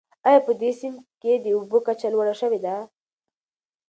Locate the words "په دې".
0.47-0.71